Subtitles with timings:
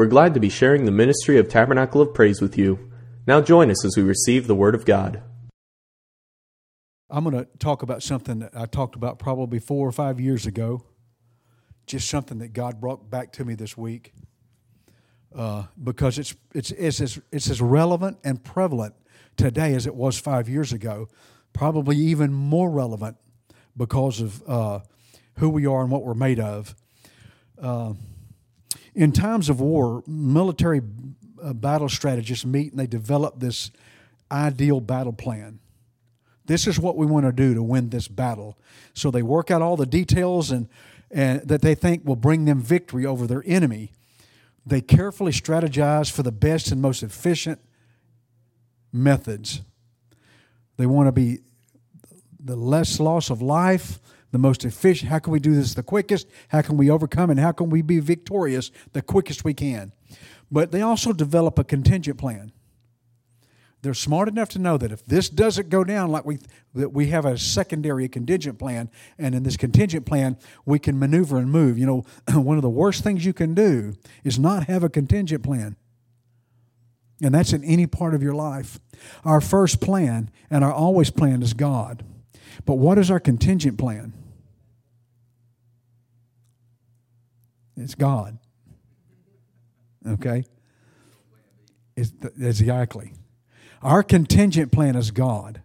[0.00, 2.90] We're glad to be sharing the ministry of Tabernacle of Praise with you.
[3.26, 5.22] Now join us as we receive the Word of God.
[7.10, 10.46] I'm going to talk about something that I talked about probably four or five years
[10.46, 10.86] ago.
[11.86, 14.14] Just something that God brought back to me this week,
[15.36, 18.94] uh, because it's it's it's as, it's as relevant and prevalent
[19.36, 21.10] today as it was five years ago.
[21.52, 23.18] Probably even more relevant
[23.76, 24.80] because of uh,
[25.34, 26.74] who we are and what we're made of.
[27.60, 27.92] Uh,
[29.00, 30.82] in times of war, military
[31.42, 33.70] uh, battle strategists meet and they develop this
[34.30, 35.58] ideal battle plan.
[36.44, 38.58] This is what we want to do to win this battle.
[38.92, 40.68] So they work out all the details and,
[41.10, 43.92] and that they think will bring them victory over their enemy.
[44.66, 47.58] They carefully strategize for the best and most efficient
[48.92, 49.62] methods.
[50.76, 51.38] They want to be
[52.38, 53.98] the less loss of life,
[54.32, 55.10] the most efficient.
[55.10, 56.28] How can we do this the quickest?
[56.48, 59.92] How can we overcome and how can we be victorious the quickest we can?
[60.50, 62.52] But they also develop a contingent plan.
[63.82, 66.38] They're smart enough to know that if this doesn't go down like we
[66.74, 71.38] that we have a secondary contingent plan, and in this contingent plan we can maneuver
[71.38, 71.78] and move.
[71.78, 72.04] You know,
[72.38, 75.76] one of the worst things you can do is not have a contingent plan.
[77.22, 78.80] And that's in any part of your life.
[79.24, 82.04] Our first plan and our always plan is God.
[82.64, 84.12] But what is our contingent plan?
[87.80, 88.38] It's God.
[90.06, 90.44] Okay?
[91.96, 93.14] It's exactly.
[93.82, 95.62] Our contingent plan is God.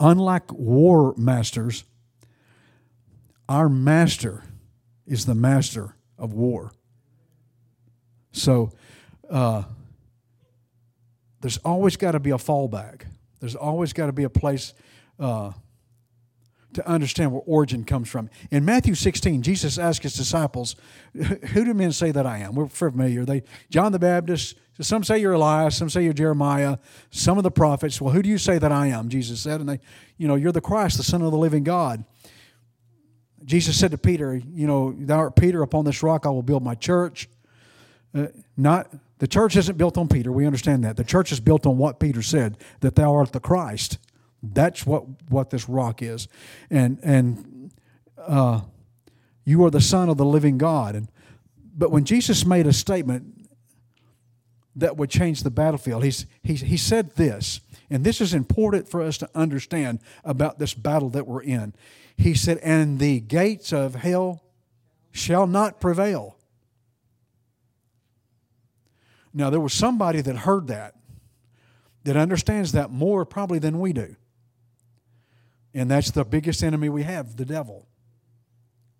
[0.00, 1.84] Unlike war masters,
[3.48, 4.42] our master
[5.06, 6.72] is the master of war.
[8.32, 8.72] So,
[9.30, 9.64] uh,
[11.40, 13.02] there's always got to be a fallback.
[13.40, 14.74] There's always got to be a place
[15.18, 15.52] uh,
[16.74, 18.30] to understand where origin comes from.
[18.50, 20.76] In Matthew 16, Jesus asked his disciples,
[21.14, 22.54] Who do men say that I am?
[22.54, 23.24] We're familiar.
[23.24, 26.78] They John the Baptist, some say you're Elias, some say you're Jeremiah,
[27.10, 28.00] some of the prophets.
[28.00, 29.08] Well, who do you say that I am?
[29.08, 29.80] Jesus said, and they,
[30.16, 32.04] you know, you're the Christ, the Son of the living God.
[33.44, 36.62] Jesus said to Peter, you know, thou art Peter, upon this rock I will build
[36.62, 37.28] my church.
[38.14, 40.32] Uh, not the church isn't built on Peter.
[40.32, 40.96] We understand that.
[40.96, 43.98] The church is built on what Peter said, that thou art the Christ.
[44.42, 46.26] That's what, what this rock is.
[46.70, 47.72] And, and
[48.18, 48.62] uh,
[49.44, 50.96] you are the Son of the living God.
[50.96, 51.08] And,
[51.76, 53.48] but when Jesus made a statement
[54.74, 59.02] that would change the battlefield, he's, he, he said this, and this is important for
[59.02, 61.74] us to understand about this battle that we're in.
[62.16, 64.42] He said, And the gates of hell
[65.12, 66.36] shall not prevail.
[69.34, 70.94] Now, there was somebody that heard that,
[72.04, 74.16] that understands that more probably than we do.
[75.74, 77.86] And that's the biggest enemy we have, the devil.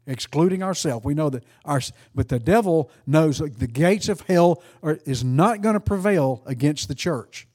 [0.07, 1.05] Excluding ourselves.
[1.05, 1.81] We know that our
[2.15, 6.89] but the devil knows the gates of hell are, is not going to prevail against
[6.89, 7.47] the church.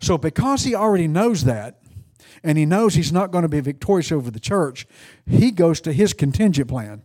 [0.00, 1.80] So because he already knows that,
[2.42, 4.86] and he knows he's not going to be victorious over the church,
[5.26, 7.02] he goes to his contingent plan.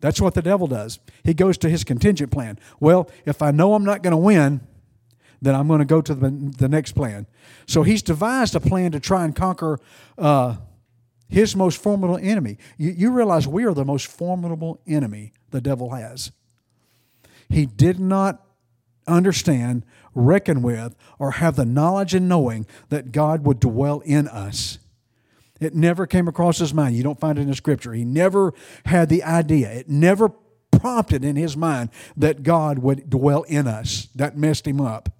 [0.00, 0.98] That's what the devil does.
[1.24, 2.58] He goes to his contingent plan.
[2.78, 4.60] Well, if I know I'm not going to win,
[5.42, 7.26] then I'm going to go to the, the next plan.
[7.66, 9.78] So he's devised a plan to try and conquer
[10.18, 10.56] uh,
[11.28, 12.58] his most formidable enemy.
[12.76, 16.32] You, you realize we are the most formidable enemy the devil has.
[17.48, 18.44] He did not
[19.06, 19.84] understand,
[20.14, 24.78] reckon with, or have the knowledge and knowing that God would dwell in us.
[25.58, 26.96] It never came across his mind.
[26.96, 27.92] You don't find it in the scripture.
[27.92, 28.54] He never
[28.86, 29.70] had the idea.
[29.70, 30.30] It never
[30.70, 34.08] prompted in his mind that God would dwell in us.
[34.14, 35.10] That messed him up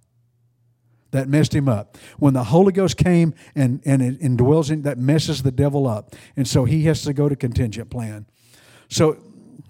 [1.10, 1.97] that messed him up.
[2.19, 6.15] When the Holy Ghost came and, and it indwells him, that messes the devil up.
[6.37, 8.26] And so he has to go to contingent plan.
[8.88, 9.19] So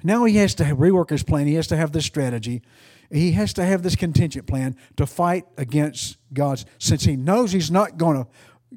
[0.02, 1.46] now he has to rework his plan.
[1.46, 2.62] He has to have this strategy.
[3.10, 7.70] He has to have this contingent plan to fight against God's, since he knows he's
[7.70, 8.30] not going to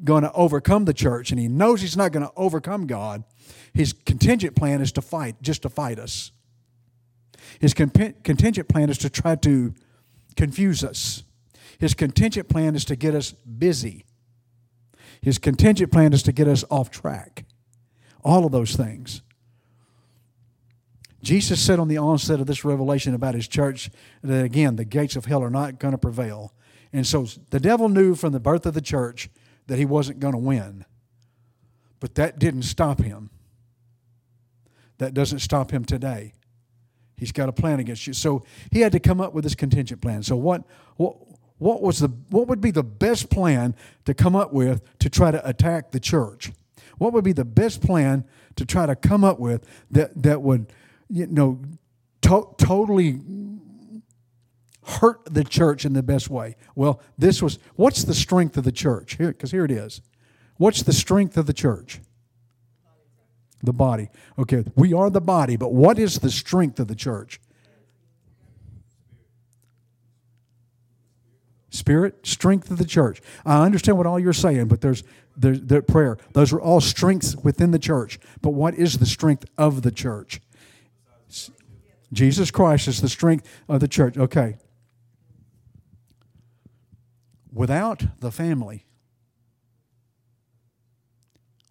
[0.03, 3.24] going to overcome the church and he knows he's not going to overcome God,
[3.74, 6.31] his contingent plan is to fight, just to fight us.
[7.59, 9.74] His contingent plan is to try to
[10.36, 11.24] confuse us
[11.79, 14.05] his contingent plan is to get us busy.
[15.21, 17.45] His contingent plan is to get us off track.
[18.23, 19.21] All of those things.
[21.21, 23.89] Jesus said on the onset of this revelation about his church
[24.23, 26.53] that again, the gates of hell are not going to prevail.
[26.91, 29.29] And so the devil knew from the birth of the church
[29.67, 30.85] that he wasn't going to win.
[32.01, 33.29] But that didn't stop him.
[34.97, 36.33] That doesn't stop him today.
[37.15, 38.13] He's got a plan against you.
[38.13, 40.23] So he had to come up with this contingent plan.
[40.23, 40.63] So what,
[40.97, 41.15] what
[41.63, 43.74] what was the what would be the best plan
[44.04, 46.51] to come up with to try to attack the church?
[46.98, 48.25] What would be the best plan
[48.57, 50.71] to try to come up with that that would
[51.10, 51.62] you know
[52.21, 53.21] to- totally
[54.86, 56.57] hurt the church in the best way?
[56.75, 59.16] Well, this was what's the strength of the church?
[59.16, 60.01] Here, because here it is.
[60.57, 62.01] What's the strength of the church?
[63.63, 64.09] The body.
[64.38, 67.39] Okay, we are the body, but what is the strength of the church?
[71.73, 73.19] Spirit, strength of the church.
[73.43, 75.03] I understand what all you're saying, but there's
[75.35, 76.19] there's the prayer.
[76.33, 78.19] Those are all strengths within the church.
[78.43, 80.39] But what is the strength of the church?
[82.11, 84.19] Jesus Christ is the strength of the church.
[84.19, 84.57] Okay.
[87.51, 88.85] Without the family,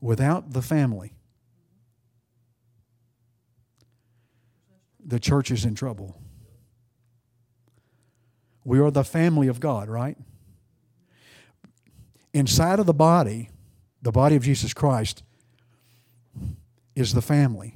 [0.01, 1.15] without the family,
[5.05, 6.22] the church is in trouble.
[8.65, 10.17] We are the family of God, right?
[12.33, 13.51] Inside of the body,
[14.01, 15.23] the body of Jesus Christ,
[16.95, 17.75] is the family.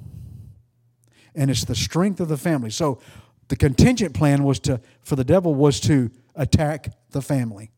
[1.35, 2.71] And it's the strength of the family.
[2.71, 3.01] So
[3.49, 7.71] the contingent plan was to for the devil was to attack the family.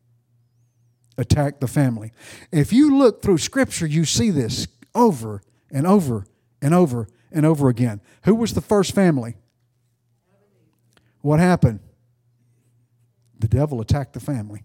[1.17, 2.13] Attack the family.
[2.51, 6.25] If you look through scripture, you see this over and over
[6.61, 8.01] and over and over again.
[8.23, 9.35] Who was the first family?
[11.21, 11.81] What happened?
[13.39, 14.63] The devil attacked the family.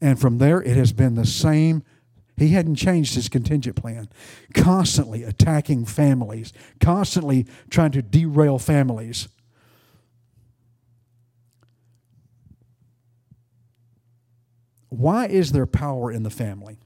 [0.00, 1.82] And from there, it has been the same.
[2.36, 4.08] He hadn't changed his contingent plan.
[4.54, 9.28] Constantly attacking families, constantly trying to derail families.
[14.88, 16.78] Why is there power in the family?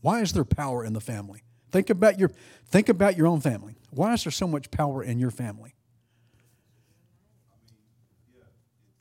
[0.00, 1.42] Why is there power in the family?
[1.72, 2.30] Think about your
[2.68, 3.74] think about your own family.
[3.90, 5.73] Why is there so much power in your family?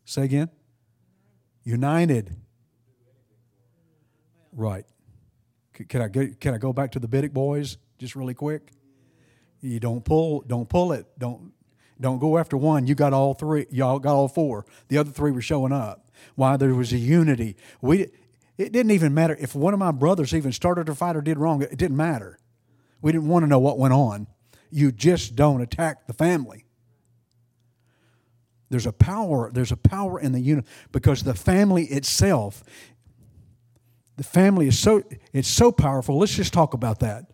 [0.05, 0.49] Say again?
[1.63, 2.35] United.
[4.51, 4.85] Right.
[5.73, 8.71] Can I go, can I go back to the Bittick boys just really quick?
[9.61, 11.07] You don't pull don't pull it.
[11.17, 11.53] Don't
[11.99, 12.85] don't go after one.
[12.85, 13.65] You got all three.
[13.71, 14.65] Y'all got all four.
[14.89, 16.11] The other three were showing up.
[16.35, 17.55] Why there was a unity.
[17.81, 18.09] We
[18.57, 21.39] it didn't even matter if one of my brothers even started a fight or did
[21.39, 21.61] wrong.
[21.61, 22.37] It didn't matter.
[23.01, 24.27] We didn't want to know what went on.
[24.69, 26.65] You just don't attack the family.
[28.73, 32.63] There's a power, there's a power in the unit because the family itself,
[34.15, 36.17] the family is so it's so powerful.
[36.17, 37.25] Let's just talk about that.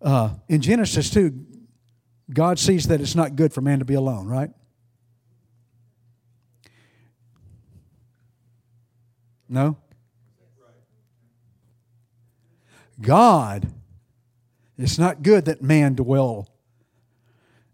[0.00, 1.44] Uh, in Genesis 2,
[2.32, 4.50] God sees that it's not good for man to be alone, right?
[9.48, 9.76] No?
[13.00, 13.72] God,
[14.78, 16.48] it's not good that man dwell.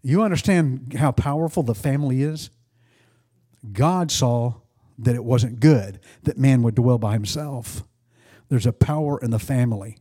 [0.03, 2.49] You understand how powerful the family is?
[3.70, 4.55] God saw
[4.99, 7.85] that it wasn't good that man would dwell by himself.
[8.49, 9.99] There's a power in the family.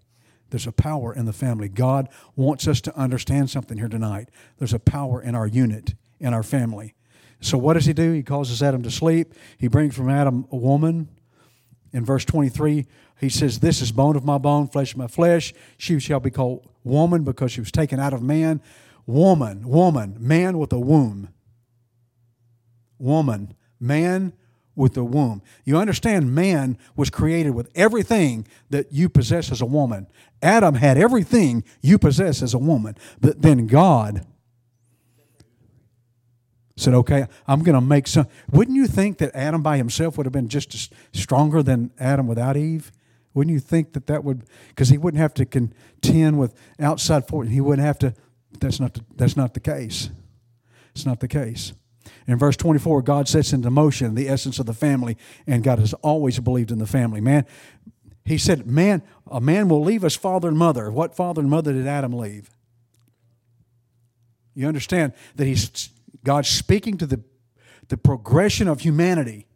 [0.49, 1.69] There's a power in the family.
[1.69, 4.29] God wants us to understand something here tonight.
[4.57, 6.93] There's a power in our unit, in our family.
[7.39, 8.11] So, what does he do?
[8.11, 9.33] He causes Adam to sleep.
[9.57, 11.07] He brings from Adam a woman.
[11.93, 12.85] In verse 23,
[13.19, 15.53] he says, This is bone of my bone, flesh of my flesh.
[15.77, 18.61] She shall be called woman because she was taken out of man.
[19.05, 21.29] Woman, woman, man with a womb
[23.01, 24.33] woman, man
[24.75, 25.41] with the womb.
[25.65, 30.07] You understand, man was created with everything that you possess as a woman.
[30.41, 32.97] Adam had everything you possess as a woman.
[33.19, 34.25] But then God
[36.77, 38.27] said, okay, I'm going to make some.
[38.51, 42.57] Wouldn't you think that Adam by himself would have been just stronger than Adam without
[42.57, 42.91] Eve?
[43.33, 47.53] Wouldn't you think that that would, because he wouldn't have to contend with outside forces.
[47.53, 48.13] He wouldn't have to,
[48.59, 50.09] that's not the, that's not the case.
[50.93, 51.73] It's not the case.
[52.27, 55.93] In verse 24, God sets into motion the essence of the family, and God has
[55.95, 57.21] always believed in the family.
[57.21, 57.45] Man,
[58.23, 60.91] he said, Man, a man will leave his father and mother.
[60.91, 62.51] What father and mother did Adam leave?
[64.53, 65.89] You understand that he's
[66.23, 67.21] God's speaking to the,
[67.87, 69.47] the progression of humanity.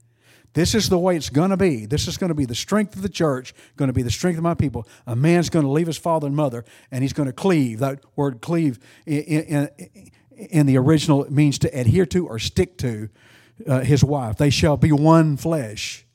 [0.54, 1.86] This is the way it's going to be.
[1.86, 4.38] This is going to be the strength of the church, going to be the strength
[4.38, 4.88] of my people.
[5.06, 7.80] A man's going to leave his father and mother, and he's going to cleave.
[7.80, 9.70] That word cleave in, in,
[10.38, 13.10] in the original it means to adhere to or stick to
[13.68, 14.38] uh, his wife.
[14.38, 16.06] They shall be one flesh.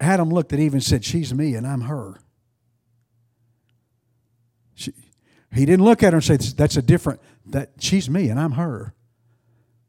[0.00, 2.20] Adam looked at Eve and said, She's me and I'm her.
[4.74, 4.92] She,
[5.52, 8.52] he didn't look at her and say, That's a different, that she's me and I'm
[8.52, 8.94] her.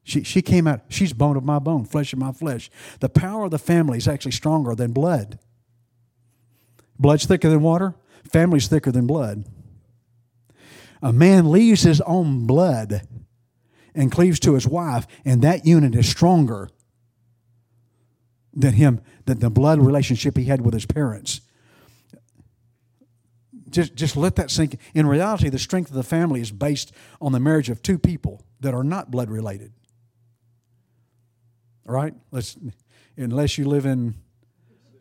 [0.04, 2.70] She, she came out, she's bone of my bone, flesh of my flesh.
[3.00, 5.38] The power of the family is actually stronger than blood.
[6.98, 7.94] Blood's thicker than water,
[8.30, 9.44] family's thicker than blood.
[11.02, 13.02] A man leaves his own blood
[13.94, 16.70] and cleaves to his wife, and that unit is stronger
[18.54, 21.40] than him, than the blood relationship he had with his parents.
[23.68, 24.78] Just, just let that sink.
[24.94, 28.42] In reality, the strength of the family is based on the marriage of two people
[28.60, 29.72] that are not blood related.
[31.88, 32.14] All right?
[32.30, 32.56] Let's,
[33.16, 34.14] unless you live in,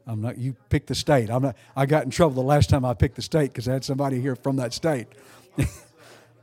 [0.07, 0.37] I'm not.
[0.37, 1.29] You pick the state.
[1.29, 1.55] I'm not.
[1.75, 4.19] I got in trouble the last time I picked the state because I had somebody
[4.19, 5.07] here from that state.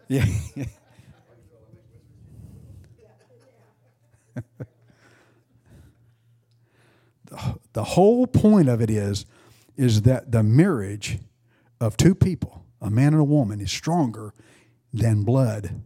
[0.09, 0.25] yeah.
[7.73, 9.27] the whole point of it is
[9.77, 11.19] is that the marriage
[11.81, 14.35] of two people, a man and a woman, is stronger
[14.93, 15.83] than blood.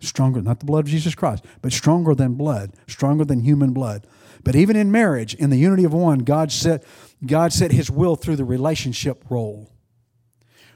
[0.00, 4.06] Stronger, not the blood of Jesus Christ, but stronger than blood, stronger than human blood.
[4.42, 6.84] But even in marriage, in the unity of one, God set,
[7.24, 9.70] God set his will through the relationship role.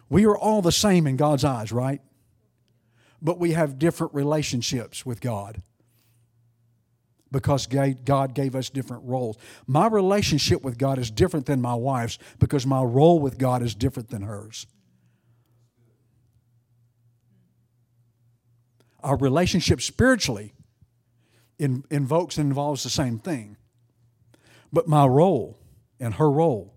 [0.08, 2.00] We are all the same in God's eyes, right?
[3.23, 5.62] But we have different relationships with God
[7.30, 9.38] because God gave us different roles.
[9.66, 13.75] My relationship with God is different than my wife's because my role with God is
[13.75, 14.66] different than hers.
[19.02, 20.54] Our relationship spiritually
[21.58, 23.56] invokes and involves the same thing.
[24.73, 25.58] But my role
[25.99, 26.74] and her role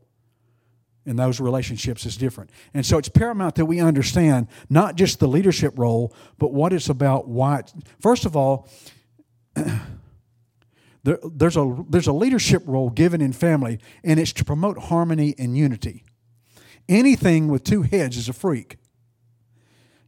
[1.07, 2.51] in those relationships is different.
[2.73, 6.89] And so it's paramount that we understand not just the leadership role, but what it's
[6.89, 7.27] about.
[7.27, 7.63] Why,
[7.99, 8.69] first of all,
[11.07, 15.33] There, there's, a, there's a leadership role given in family, and it's to promote harmony
[15.39, 16.03] and unity.
[16.89, 18.75] Anything with two heads is a freak.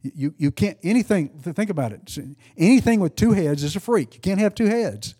[0.02, 2.18] You, you can't, anything, think about it.
[2.58, 4.14] Anything with two heads is a freak.
[4.14, 5.14] You can't have two heads.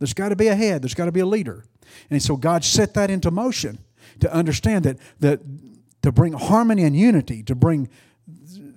[0.00, 1.64] There's got to be a head, there's got to be a leader.
[2.10, 3.78] And so God set that into motion
[4.20, 5.40] to understand that, that
[6.02, 7.88] to bring harmony and unity, to bring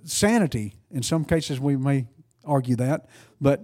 [0.03, 2.05] sanity, in some cases we may
[2.45, 3.07] argue that,
[3.39, 3.61] but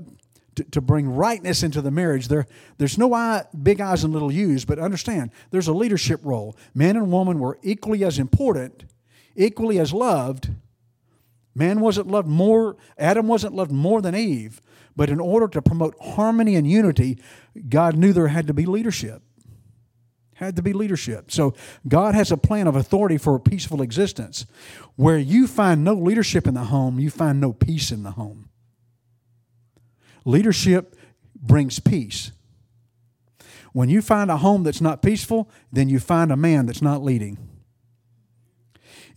[0.56, 2.28] to, to bring rightness into the marriage.
[2.28, 2.46] There,
[2.78, 6.56] there's no big eyes and little U's, but understand there's a leadership role.
[6.74, 8.86] Man and woman were equally as important,
[9.36, 10.50] equally as loved.
[11.56, 14.62] Man wasn't loved more, Adam wasn't loved more than Eve,
[14.96, 17.20] but in order to promote harmony and unity,
[17.68, 19.22] God knew there had to be leadership.
[20.40, 21.32] Had to be leadership.
[21.32, 21.54] So
[21.86, 24.46] God has a plan of authority for a peaceful existence.
[24.96, 28.48] Where you find no leadership in the home, you find no peace in the home.
[30.24, 30.96] Leadership
[31.36, 32.32] brings peace.
[33.74, 37.04] When you find a home that's not peaceful, then you find a man that's not
[37.04, 37.38] leading.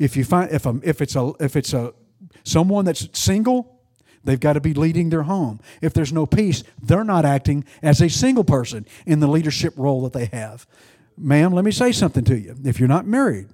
[0.01, 1.95] If you find if a, if it's a if it's a
[2.43, 3.81] someone that's single,
[4.25, 5.61] they've got to be leading their home.
[5.81, 10.03] If there's no peace, they're not acting as a single person in the leadership role
[10.03, 10.67] that they have.
[11.17, 12.57] Ma'am, let me say something to you.
[12.65, 13.49] If you're not married,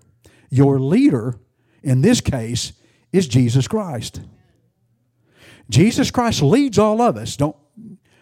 [0.50, 1.38] your leader
[1.82, 2.72] in this case
[3.12, 4.20] is Jesus Christ.
[5.70, 7.36] Jesus Christ leads all of us.
[7.36, 7.56] Don't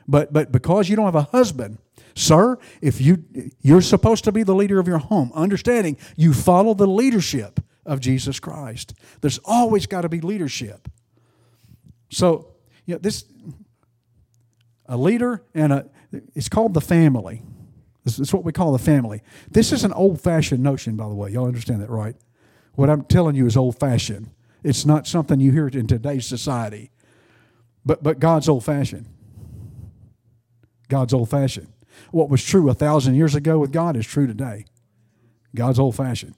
[0.08, 1.78] but but because you don't have a husband,
[2.14, 3.24] sir, if you
[3.60, 8.00] you're supposed to be the leader of your home, understanding you follow the leadership of
[8.00, 8.94] Jesus Christ.
[9.20, 10.88] There's always got to be leadership.
[12.10, 13.24] So, you know, this
[14.86, 15.86] a leader and a
[16.34, 17.42] it's called the family.
[18.06, 19.20] Is what we call the family.
[19.50, 21.30] This is an old-fashioned notion, by the way.
[21.30, 22.14] Y'all understand that, right?
[22.74, 24.30] What I'm telling you is old-fashioned.
[24.62, 26.90] It's not something you hear in today's society.
[27.84, 29.06] But, but God's old fashioned.
[30.88, 31.72] God's old fashioned.
[32.10, 34.66] What was true a thousand years ago with God is true today.
[35.54, 36.34] God's old fashioned.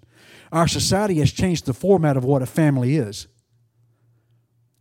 [0.52, 3.28] Our society has changed the format of what a family is.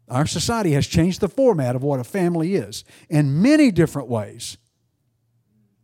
[0.10, 4.58] Our society has changed the format of what a family is in many different ways.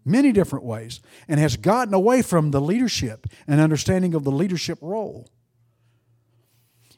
[0.05, 0.99] Many different ways.
[1.27, 5.29] And has gotten away from the leadership and understanding of the leadership role.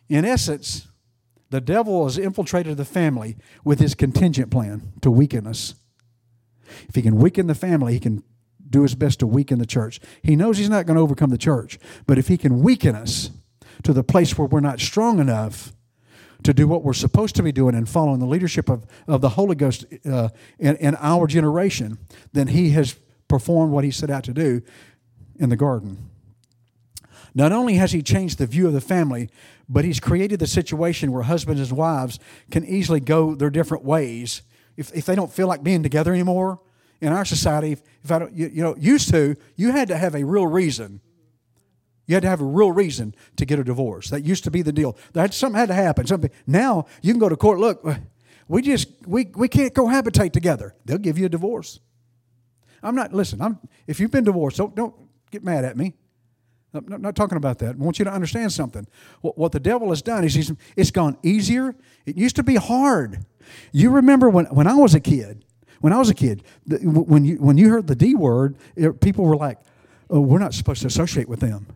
[0.10, 0.88] In essence,
[1.50, 5.76] the devil has infiltrated the family with his contingent plan to weaken us.
[6.90, 8.24] If he can weaken the family, he can
[8.68, 10.00] do his best to weaken the church.
[10.24, 13.30] He knows he's not going to overcome the church, but if he can weaken us
[13.84, 15.75] to the place where we're not strong enough
[16.46, 19.30] to do what we're supposed to be doing and following the leadership of, of the
[19.30, 21.98] Holy Ghost uh, in, in our generation,
[22.34, 22.96] then he has
[23.28, 24.62] performed what he set out to do
[25.38, 26.10] in the garden.
[27.34, 29.30] Not only has he changed the view of the family,
[29.68, 34.42] but he's created the situation where husbands and wives can easily go their different ways
[34.78, 36.62] if, if they don't feel like being together anymore.
[37.02, 40.16] In our society, if, I don't, you, you know, used to, you had to have
[40.16, 41.02] a real reason.
[42.08, 44.10] You had to have a real reason to get a divorce.
[44.10, 44.98] That used to be the deal.
[45.14, 46.06] That something had to happen.
[46.06, 46.32] Something.
[46.46, 47.60] Now you can go to court.
[47.60, 47.86] Look,
[48.48, 50.76] we just we, we can't cohabitate together.
[50.86, 51.80] They'll give you a divorce.
[52.84, 53.14] I'm not.
[53.14, 53.42] Listen.
[53.42, 53.60] I'm.
[53.88, 54.94] If you've been divorced, don't don't
[55.32, 55.94] get mad at me.
[56.76, 57.76] I'm not talking about that.
[57.76, 58.86] I want you to understand something.
[59.22, 61.76] What, the devil has done is he's, it's gone easier.
[62.06, 63.26] It used to be hard.
[63.72, 65.46] You remember when, when I was a kid,
[65.80, 68.58] when I was a kid, when you, when you heard the D word,
[69.00, 69.60] people were like,
[70.10, 71.68] oh, we're not supposed to associate with them.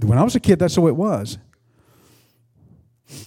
[0.00, 1.38] When I was a kid, that's the way it was.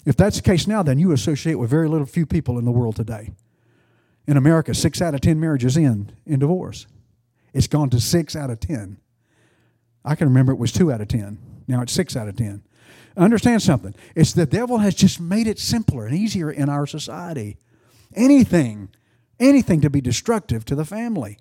[0.06, 2.72] If that's the case now, then you associate with very little few people in the
[2.72, 3.32] world today.
[4.28, 6.86] In America, six out of ten marriages end in divorce.
[7.54, 8.98] It's gone to six out of ten.
[10.06, 11.40] I can remember it was two out of ten.
[11.68, 12.64] Now it's six out of ten.
[13.18, 13.94] Understand something.
[14.16, 17.58] It's the devil has just made it simpler and easier in our society.
[18.16, 18.90] Anything,
[19.40, 21.40] anything to be destructive to the family.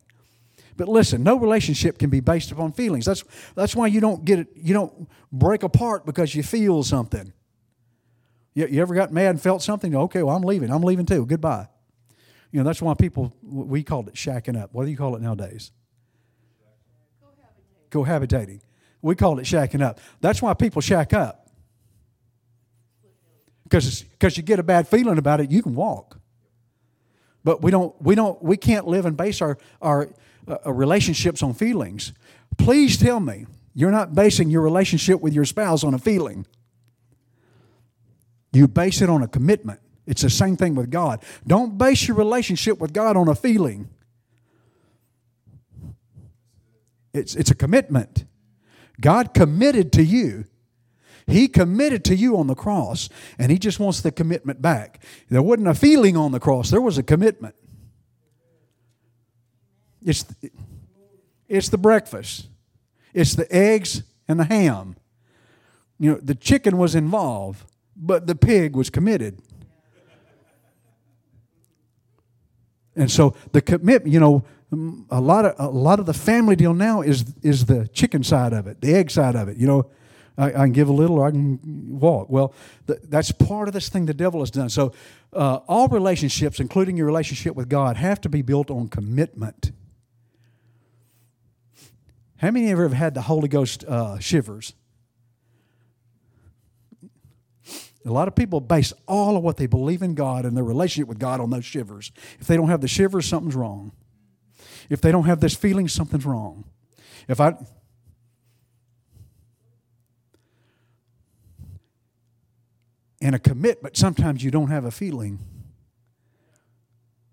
[0.81, 3.05] But listen, no relationship can be based upon feelings.
[3.05, 3.23] That's
[3.55, 7.35] that's why you don't get it, you don't break apart because you feel something.
[8.55, 9.95] You, you ever got mad and felt something?
[9.95, 10.71] Okay, well, I'm leaving.
[10.71, 11.27] I'm leaving too.
[11.27, 11.69] Goodbye.
[12.51, 14.71] You know, that's why people, we called it shacking up.
[14.73, 15.71] What do you call it nowadays?
[17.91, 18.31] Cohabitating.
[18.57, 18.61] Cohabitating.
[19.03, 20.01] We called it shacking up.
[20.23, 21.51] That's why people shack up.
[23.65, 26.19] Because you get a bad feeling about it, you can walk.
[27.45, 30.09] But we don't we don't we can't live and base our our
[30.51, 32.13] uh, relationships on feelings.
[32.59, 36.47] Please tell me you're not basing your relationship with your spouse on a feeling.
[38.53, 39.81] You base it on a commitment.
[40.07, 41.23] It's the same thing with God.
[41.47, 43.89] Don't base your relationship with God on a feeling.
[47.13, 48.25] It's, it's a commitment.
[49.01, 50.45] God committed to you.
[51.27, 55.03] He committed to you on the cross, and He just wants the commitment back.
[55.29, 57.55] There wasn't a feeling on the cross, there was a commitment.
[60.05, 60.25] It's,
[61.49, 62.49] it's the breakfast,
[63.13, 64.97] it's the eggs and the ham.
[65.99, 67.65] You know, the chicken was involved,
[67.95, 69.43] but the pig was committed.
[72.97, 74.45] And so the commitment, you know,
[75.11, 78.53] a lot of a lot of the family deal now is is the chicken side
[78.53, 79.57] of it, the egg side of it.
[79.57, 79.91] You know,
[80.39, 81.59] I, I can give a little, or I can
[81.99, 82.31] walk.
[82.31, 82.55] Well,
[82.87, 84.69] the, that's part of this thing the devil has done.
[84.69, 84.93] So,
[85.33, 89.73] uh, all relationships, including your relationship with God, have to be built on commitment.
[92.41, 94.73] How many of you have had the Holy Ghost uh, shivers?
[98.07, 101.07] A lot of people base all of what they believe in God and their relationship
[101.07, 102.13] with God on those shivers.
[102.41, 103.93] If they don't have the shivers, something's wrong.
[104.89, 106.65] If they don't have this feeling, something's wrong.
[107.29, 107.57] If I
[113.21, 115.41] and a commitment, sometimes you don't have a feeling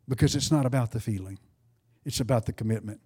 [0.06, 1.40] because it's not about the feeling,
[2.04, 3.00] it's about the commitment.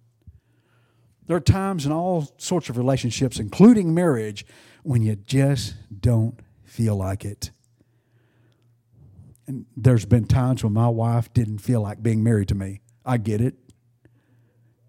[1.32, 4.44] There are times in all sorts of relationships, including marriage,
[4.82, 7.52] when you just don't feel like it.
[9.46, 12.82] And there's been times when my wife didn't feel like being married to me.
[13.02, 13.54] I get it.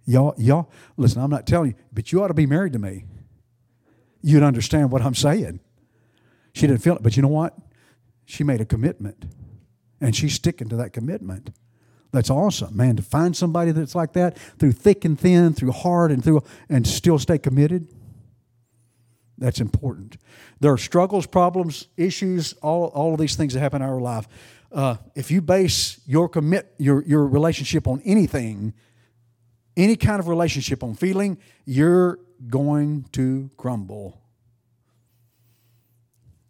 [0.06, 3.06] Y'all, y'all, listen, I'm not telling you, but you ought to be married to me.
[4.22, 5.62] You'd understand what I'm saying.
[6.52, 7.58] She didn't feel it, but you know what?
[8.26, 9.28] She made a commitment,
[10.02, 11.52] and she's sticking to that commitment.
[12.14, 12.96] That's awesome, man.
[12.98, 16.88] To find somebody that's like that through thick and thin, through hard and through, and
[16.88, 17.88] still stay committed.
[19.40, 20.18] That's important.
[20.60, 24.28] There are struggles, problems, issues, all, all of these things that happen in our life.
[24.72, 28.74] Uh, if you base your commit your your relationship on anything,
[29.76, 34.22] any kind of relationship on feeling, you're going to crumble.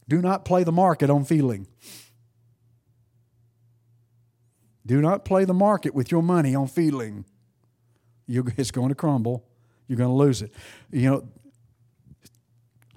[0.10, 1.67] Do not play the market on feeling.
[4.86, 7.26] Do not play the market with your money on feeling.
[8.28, 9.46] it's going to crumble.
[9.88, 10.54] You're going to lose it.
[10.91, 11.28] You know,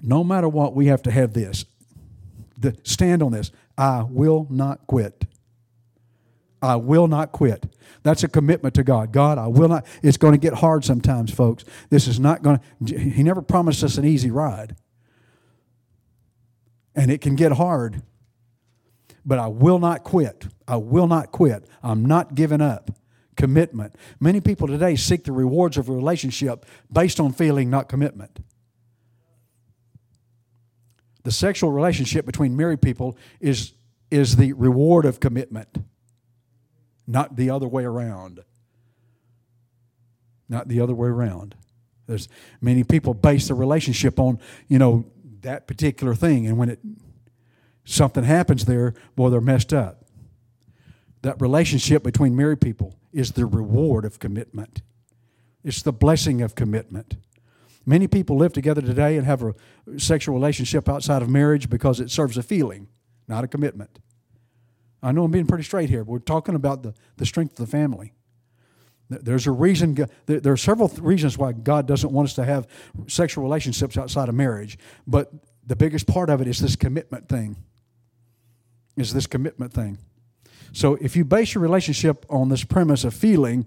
[0.03, 1.65] no matter what, we have to have this.
[2.59, 3.51] The, stand on this.
[3.77, 5.25] I will not quit.
[6.63, 7.67] I will not quit.
[8.03, 9.13] That's a commitment to God.
[9.13, 9.87] God, I will not.
[10.03, 11.65] It's going to get hard sometimes, folks.
[11.91, 14.77] This is not going to, He never promised us an easy ride.
[16.95, 18.03] And it can get hard.
[19.27, 20.47] But I will not quit.
[20.69, 21.69] I will not quit.
[21.83, 22.93] I'm not giving up.
[23.37, 23.97] Commitment.
[24.21, 28.39] Many people today seek the rewards of a relationship based on feeling, not commitment.
[31.25, 33.73] The sexual relationship between married people is,
[34.13, 35.85] is the reward of commitment,
[37.07, 38.45] not the other way around.
[40.49, 41.57] Not the other way around.
[42.07, 42.29] There's
[42.61, 45.05] many people base their relationship on, you know,
[45.41, 46.79] that particular thing, and when it
[47.87, 50.05] something happens there, boy, they're messed up.
[51.23, 54.83] That relationship between married people is the reward of commitment.
[55.65, 57.17] It's the blessing of commitment.
[57.87, 59.55] Many people live together today and have a
[59.97, 62.89] sexual relationship outside of marriage because it serves a feeling,
[63.27, 63.99] not a commitment.
[65.03, 66.05] I know I'm being pretty straight here.
[66.05, 68.13] But we're talking about the, the strength of the family.
[69.09, 69.97] There's a reason,
[70.27, 72.67] there are several reasons why God doesn't want us to have
[73.07, 75.33] sexual relationships outside of marriage, but
[75.65, 77.57] the biggest part of it is this commitment thing.
[78.97, 79.99] Is this commitment thing.
[80.73, 83.67] So if you base your relationship on this premise of feeling,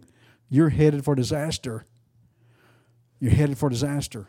[0.49, 1.85] you're headed for disaster
[3.19, 4.27] you're headed for disaster.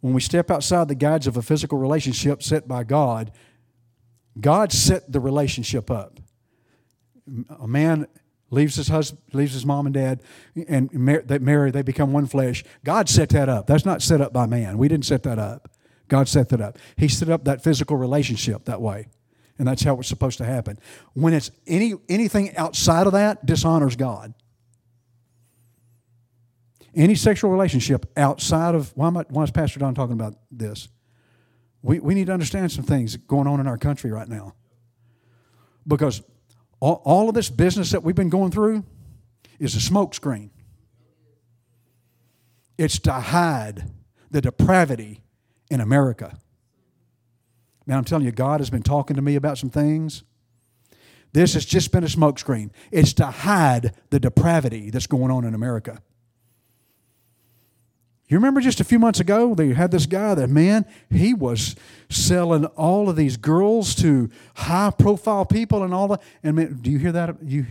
[0.00, 3.32] when we step outside the guides of a physical relationship set by God,
[4.40, 6.20] God set the relationship up.
[7.60, 8.06] A man
[8.50, 10.22] leaves his husband, leaves his mom and dad,
[10.68, 10.88] and
[11.26, 11.72] they marry.
[11.72, 12.62] They become one flesh.
[12.84, 13.66] God set that up.
[13.66, 14.78] That's not set up by man.
[14.78, 15.68] We didn't set that up.
[16.06, 16.78] God set that up.
[16.96, 19.08] He set up that physical relationship that way,
[19.58, 20.78] and that's how it's supposed to happen.
[21.14, 24.34] When it's any anything outside of that, dishonors God.
[26.94, 30.88] Any sexual relationship outside of why, I, why is Pastor Don talking about this?
[31.82, 34.54] We, we need to understand some things going on in our country right now.
[35.86, 36.22] Because
[36.80, 38.84] all, all of this business that we've been going through
[39.58, 40.50] is a smokescreen.
[42.76, 43.90] It's to hide
[44.30, 45.22] the depravity
[45.70, 46.38] in America.
[47.88, 50.22] Man, I'm telling you, God has been talking to me about some things.
[51.32, 52.70] This has just been a smokescreen.
[52.92, 56.02] It's to hide the depravity that's going on in America.
[58.28, 61.76] You remember just a few months ago, they had this guy that, man, he was
[62.10, 66.22] selling all of these girls to high profile people and all that.
[66.42, 67.42] And man, do you hear that?
[67.42, 67.66] You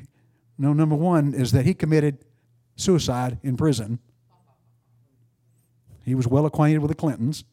[0.58, 2.26] know, number one is that he committed
[2.76, 4.00] suicide in prison.
[6.04, 7.44] He was well acquainted with the Clintons,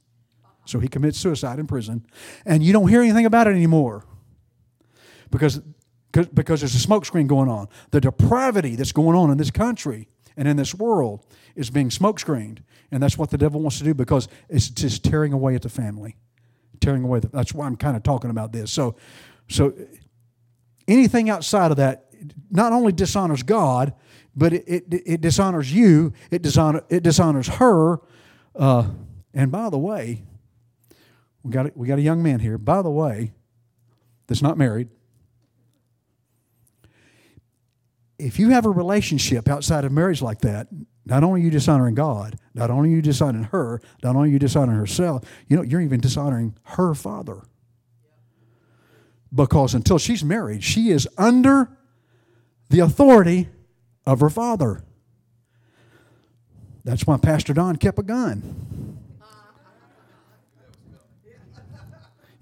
[0.64, 2.06] so he commits suicide in prison.
[2.44, 4.04] And you don't hear anything about it anymore
[5.30, 5.60] because,
[6.12, 7.68] because there's a smokescreen going on.
[7.90, 12.58] The depravity that's going on in this country and in this world is being smokescreened.
[12.90, 15.68] And that's what the devil wants to do because it's just tearing away at the
[15.68, 16.16] family.
[16.80, 17.20] Tearing away.
[17.20, 18.70] The, that's why I'm kind of talking about this.
[18.70, 18.96] So,
[19.48, 19.74] so
[20.86, 22.06] anything outside of that
[22.50, 23.92] not only dishonors God,
[24.36, 28.00] but it, it, it dishonors you, it, dishonor, it dishonors her.
[28.54, 28.88] Uh,
[29.32, 30.22] and by the way,
[31.44, 33.32] we got, a, we got a young man here, by the way,
[34.26, 34.88] that's not married.
[38.18, 40.68] If you have a relationship outside of marriage like that,
[41.04, 44.32] not only are you dishonoring God, not only are you dishonoring her, not only are
[44.32, 47.42] you dishonoring herself, you know, you're even dishonoring her father.
[49.34, 51.76] Because until she's married, she is under
[52.70, 53.48] the authority
[54.06, 54.82] of her father.
[56.84, 58.73] That's why Pastor Don kept a gun.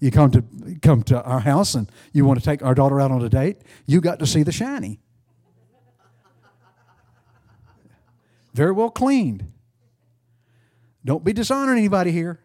[0.02, 0.42] You come to
[0.82, 3.58] come to our house and you want to take our daughter out on a date,
[3.86, 4.98] you got to see the shiny.
[8.52, 9.44] very well cleaned.
[11.04, 12.40] Don't be dishonoring anybody here.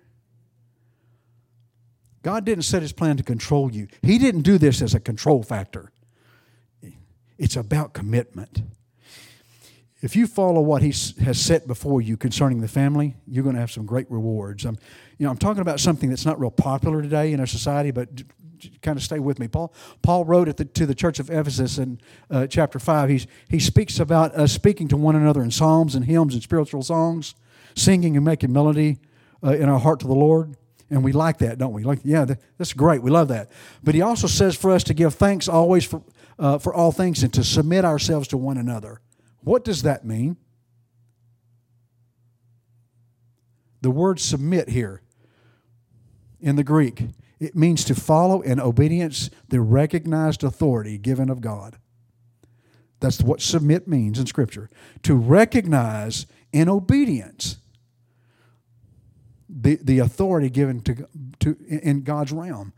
[2.21, 3.87] God didn't set his plan to control you.
[4.03, 5.91] He didn't do this as a control factor.
[7.39, 8.61] It's about commitment.
[10.01, 13.59] If you follow what he has set before you concerning the family, you're going to
[13.59, 14.63] have some great rewards.
[14.63, 14.77] I'm,
[15.17, 18.09] you know, I'm talking about something that's not real popular today in our society, but
[18.81, 19.47] kind of stay with me.
[19.47, 23.09] Paul, Paul wrote the, to the church of Ephesus in uh, chapter 5.
[23.09, 26.83] He's, he speaks about us speaking to one another in psalms and hymns and spiritual
[26.83, 27.33] songs,
[27.75, 28.99] singing and making melody
[29.43, 30.55] uh, in our heart to the Lord.
[30.89, 31.83] And we like that, don't we?
[31.83, 32.25] Like, yeah,
[32.57, 33.01] that's great.
[33.01, 33.49] We love that.
[33.83, 36.03] But he also says for us to give thanks always for,
[36.39, 39.01] uh, for all things and to submit ourselves to one another.
[39.41, 40.37] What does that mean?
[43.81, 45.01] The word submit here
[46.39, 47.03] in the Greek
[47.39, 51.77] it means to follow in obedience the recognized authority given of God.
[52.99, 54.69] That's what submit means in Scripture.
[55.03, 57.57] To recognize in obedience
[59.47, 61.07] the, the authority given to,
[61.39, 62.73] to in God's realm.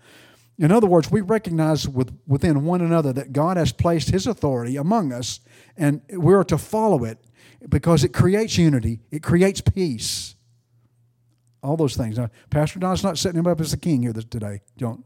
[0.60, 4.76] In other words, we recognize with, within one another that God has placed His authority
[4.78, 5.40] among us,
[5.76, 7.18] and we're to follow it
[7.68, 10.36] because it creates unity, it creates peace
[11.62, 12.18] all those things.
[12.18, 14.62] Now, Pastor Don's not setting him up as the king here today.
[14.78, 15.04] Don't.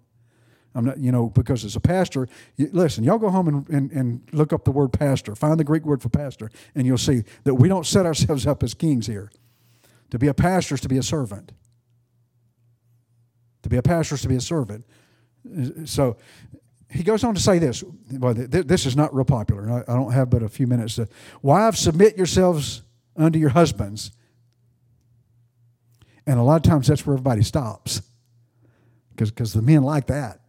[0.76, 3.92] I'm not, you know, because as a pastor, you, listen, y'all go home and, and,
[3.92, 5.36] and look up the word pastor.
[5.36, 8.64] Find the Greek word for pastor, and you'll see that we don't set ourselves up
[8.64, 9.32] as kings here.
[10.10, 11.52] To be a pastor is to be a servant.
[13.62, 14.86] To be a pastor is to be a servant.
[15.86, 16.18] So
[16.90, 17.84] he goes on to say this.
[18.12, 19.84] Well, this is not real popular.
[19.88, 20.96] I don't have but a few minutes.
[20.96, 21.08] To,
[21.42, 22.82] Wives, submit yourselves
[23.16, 24.12] unto your husbands
[26.26, 28.02] and a lot of times that's where everybody stops
[29.16, 30.40] because the men like that.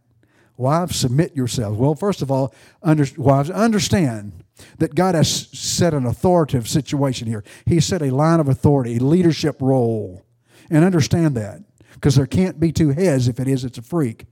[0.57, 1.77] Wives, submit yourselves.
[1.77, 4.43] Well, first of all, under, wives, understand
[4.77, 7.43] that God has set an authoritative situation here.
[7.65, 10.25] He set a line of authority, a leadership role.
[10.69, 11.61] And understand that
[11.93, 13.27] because there can't be two heads.
[13.27, 14.25] If it is, it's a freak.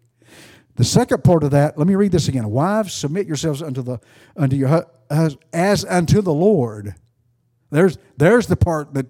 [0.75, 2.49] The second part of that, let me read this again.
[2.49, 3.99] Wives, submit yourselves unto the
[4.35, 6.95] unto your as unto the Lord.
[7.69, 9.07] There's there's the part that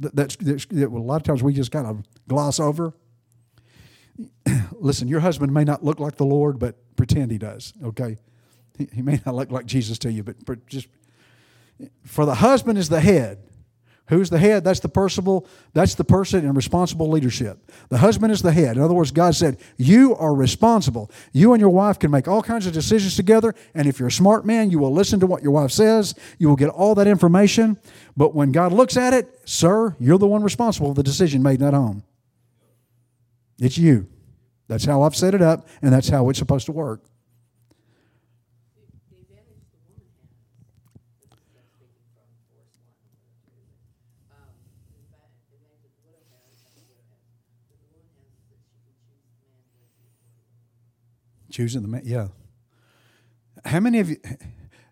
[0.00, 2.94] that's, that's that a lot of times we just kind of gloss over.
[4.72, 7.72] Listen, your husband may not look like the Lord, but pretend he does.
[7.84, 8.16] Okay,
[8.76, 10.88] he, he may not look like Jesus to you, but just
[12.04, 13.38] for the husband is the head,
[14.10, 14.64] Who's the head?
[14.64, 17.70] That's the personal, that's the person in responsible leadership.
[17.90, 18.76] The husband is the head.
[18.76, 21.12] In other words, God said, You are responsible.
[21.32, 24.12] You and your wife can make all kinds of decisions together, and if you're a
[24.12, 26.16] smart man, you will listen to what your wife says.
[26.38, 27.78] You will get all that information.
[28.16, 31.60] But when God looks at it, sir, you're the one responsible for the decision made
[31.60, 32.02] in that home.
[33.60, 34.08] It's you.
[34.66, 37.04] That's how I've set it up, and that's how it's supposed to work.
[51.60, 52.28] Choosing the man, yeah.
[53.66, 54.16] How many of you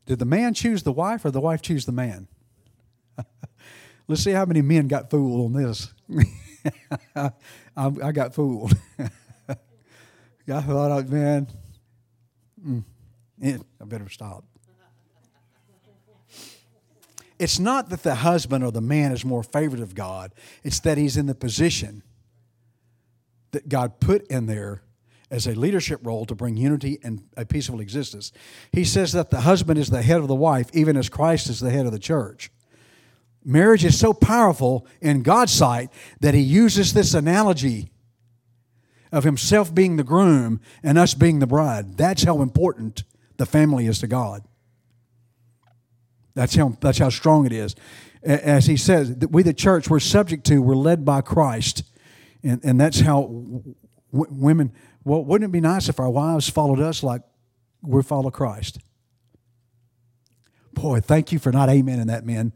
[0.04, 2.28] did the man choose the wife or the wife choose the man?
[4.06, 5.94] Let's see how many men got fooled on this.
[7.74, 8.76] I, got fooled.
[8.98, 11.46] I thought, I, man,
[12.62, 12.84] mm,
[13.42, 14.44] I better stop.
[17.38, 20.98] It's not that the husband or the man is more favored of God, it's that
[20.98, 22.02] he's in the position
[23.52, 24.82] that God put in there
[25.30, 28.32] as a leadership role to bring unity and a peaceful existence.
[28.72, 31.60] He says that the husband is the head of the wife, even as Christ is
[31.60, 32.50] the head of the church.
[33.44, 37.90] Marriage is so powerful in God's sight that he uses this analogy
[39.10, 41.96] of himself being the groom and us being the bride.
[41.96, 43.04] That's how important
[43.36, 44.42] the family is to God.
[46.34, 47.74] That's how, that's how strong it is.
[48.22, 51.84] As he says, we, the church, we're subject to, we're led by Christ.
[52.42, 53.74] And, and that's how w-
[54.12, 54.72] women,
[55.08, 57.22] well, wouldn't it be nice if our wives followed us like
[57.80, 58.78] we follow Christ?
[60.74, 62.52] Boy, thank you for not amen in that, men,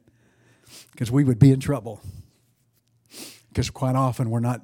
[0.90, 2.02] because we would be in trouble.
[3.48, 4.60] Because quite often we're not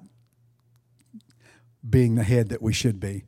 [1.88, 3.24] being the head that we should be.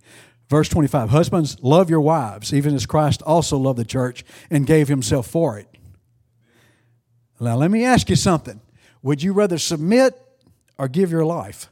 [0.50, 4.88] Verse 25 Husbands, love your wives, even as Christ also loved the church and gave
[4.88, 5.68] himself for it.
[7.40, 8.60] Now, let me ask you something.
[9.02, 10.20] Would you rather submit
[10.76, 11.70] or give your life?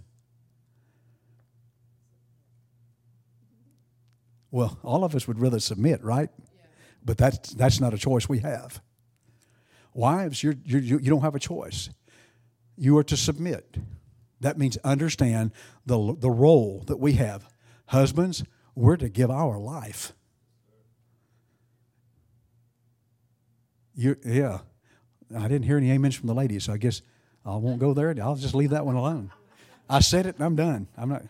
[4.50, 6.30] Well, all of us would rather submit, right?
[6.38, 6.62] Yeah.
[7.04, 8.80] But that's, that's not a choice we have.
[9.94, 11.90] Wives, you're, you're, you don't have a choice.
[12.76, 13.76] You are to submit.
[14.40, 15.52] That means understand
[15.84, 17.48] the, the role that we have.
[17.86, 20.12] Husbands, we're to give our life.
[23.94, 24.58] You, yeah.
[25.36, 27.02] I didn't hear any amens from the ladies, so I guess
[27.44, 28.14] I won't go there.
[28.22, 29.32] I'll just leave that one alone.
[29.90, 30.86] I said it and I'm done.
[30.96, 31.24] I'm not.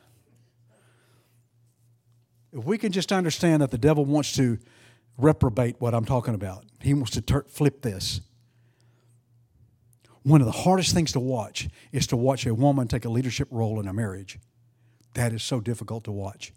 [2.53, 4.59] If we can just understand that the devil wants to
[5.17, 8.21] reprobate what I'm talking about, he wants to ter- flip this.
[10.23, 13.49] One of the hardest things to watch is to watch a woman take a leadership
[13.51, 14.39] role in a marriage.
[15.15, 16.53] That is so difficult to watch.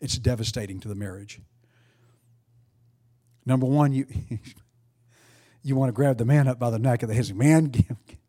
[0.00, 1.40] It's devastating to the marriage.
[3.46, 4.06] Number one, you
[5.62, 7.34] you want to grab the man up by the neck of the head.
[7.34, 7.72] Man,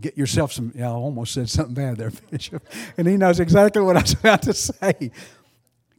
[0.00, 0.72] get yourself some.
[0.74, 2.62] Yeah, I almost said something bad there, Bishop.
[2.96, 5.10] And he knows exactly what I was about to say.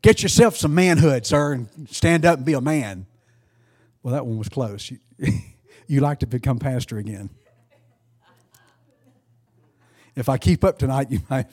[0.01, 3.05] Get yourself some manhood, sir, and stand up and be a man.
[4.01, 4.91] Well, that one was close.
[4.91, 4.99] You,
[5.87, 7.29] you like to become pastor again.
[10.15, 11.47] If I keep up tonight, you might.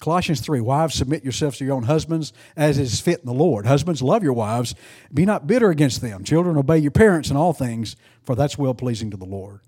[0.00, 3.66] Colossians 3 Wives, submit yourselves to your own husbands as is fit in the Lord.
[3.66, 4.74] Husbands, love your wives.
[5.12, 6.24] Be not bitter against them.
[6.24, 9.60] Children, obey your parents in all things, for that's well pleasing to the Lord.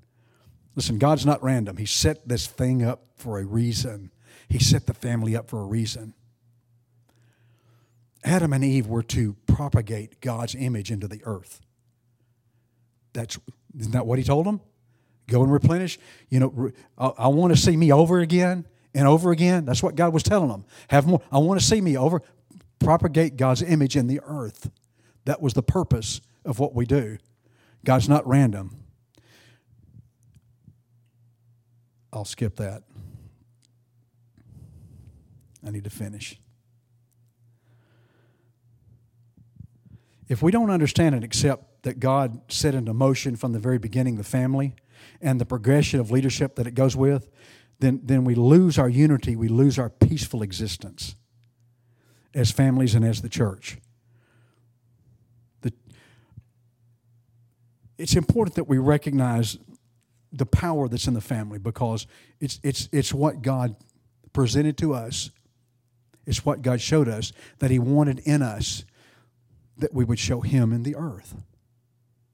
[0.74, 1.76] Listen, God's not random.
[1.76, 4.10] He set this thing up for a reason,
[4.48, 6.14] He set the family up for a reason.
[8.24, 11.60] Adam and Eve were to propagate God's image into the earth.
[13.12, 13.38] That's
[13.78, 14.60] isn't that what he told them?
[15.26, 15.98] Go and replenish.
[16.28, 19.64] You know, I, I want to see me over again and over again.
[19.64, 20.64] That's what God was telling them.
[20.88, 21.22] Have more.
[21.30, 22.22] I want to see me over.
[22.78, 24.70] Propagate God's image in the earth.
[25.24, 27.18] That was the purpose of what we do.
[27.84, 28.76] God's not random.
[32.12, 32.82] I'll skip that.
[35.64, 36.38] I need to finish.
[40.28, 44.16] If we don't understand and accept that God set into motion from the very beginning
[44.16, 44.74] the family
[45.20, 47.28] and the progression of leadership that it goes with,
[47.82, 51.16] then, then we lose our unity, we lose our peaceful existence
[52.32, 53.78] as families and as the church.
[55.62, 55.72] The,
[57.98, 59.58] it's important that we recognize
[60.32, 62.06] the power that's in the family because
[62.40, 63.74] it's, it's, it's what God
[64.32, 65.30] presented to us.
[66.24, 68.84] It's what God showed us that He wanted in us
[69.76, 71.34] that we would show Him in the earth.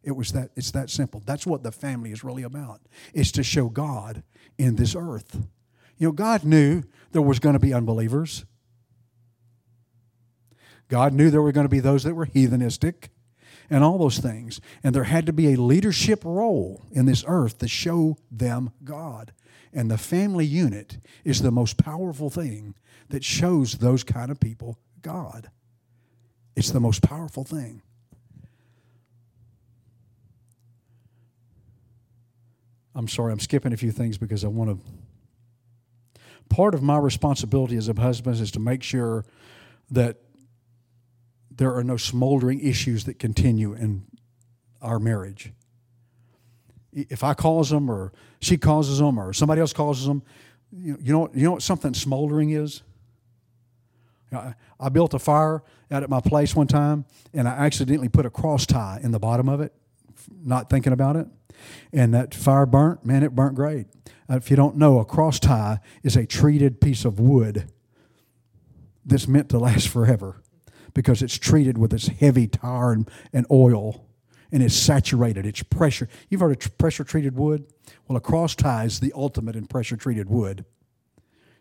[0.09, 1.23] It was that it's that simple.
[1.27, 2.81] That's what the family is really about.
[3.13, 4.23] It's to show God
[4.57, 5.47] in this earth.
[5.99, 8.47] You know, God knew there was going to be unbelievers.
[10.89, 13.11] God knew there were going to be those that were heathenistic.
[13.71, 14.61] and all those things.
[14.83, 19.33] And there had to be a leadership role in this earth to show them God.
[19.73, 22.75] And the family unit is the most powerful thing
[23.11, 25.51] that shows those kind of people God.
[26.57, 27.83] It's the most powerful thing.
[32.99, 36.21] I'm sorry, I'm skipping a few things because I want to.
[36.49, 39.25] Part of my responsibility as a husband is to make sure
[39.93, 40.17] that
[41.49, 44.05] there are no smoldering issues that continue in
[44.83, 45.53] our marriage.
[46.93, 50.25] If I cause them, or she causes them, or somebody else causes them,
[50.73, 52.83] you know, you know, what something smoldering is?
[54.33, 58.31] I built a fire out at my place one time, and I accidentally put a
[58.31, 59.73] cross tie in the bottom of it,
[60.43, 61.29] not thinking about it
[61.93, 63.87] and that fire burnt, man, it burnt great.
[64.31, 67.71] Uh, if you don't know, a cross tie is a treated piece of wood
[69.05, 70.43] that's meant to last forever
[70.95, 74.05] because it's treated with this heavy tar and, and oil
[74.51, 76.09] and it's saturated, it's pressure.
[76.29, 77.67] You've heard of pressure treated wood?
[78.07, 80.65] Well, a cross tie is the ultimate in pressure treated wood.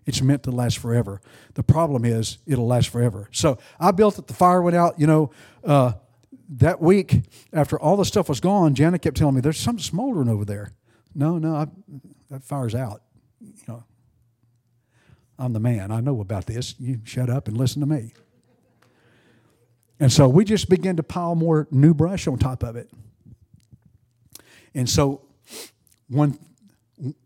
[0.06, 1.22] It's meant to last forever.
[1.56, 3.28] The problem is it'll last forever.
[3.34, 5.32] So I built it, the fire went out, you know.
[5.64, 5.94] Uh,
[6.50, 10.30] that week, after all the stuff was gone, Janet kept telling me, "There's something smoldering
[10.30, 10.72] over there."
[11.14, 11.68] No, no, I,
[12.30, 13.02] that fire's out.
[13.42, 13.84] You know,
[15.38, 15.92] I'm the man.
[15.92, 16.76] I know about this.
[16.80, 18.14] You shut up and listen to me.
[20.00, 22.90] And so we just began to pile more new brush on top of it.
[24.76, 25.22] And so
[26.08, 26.38] one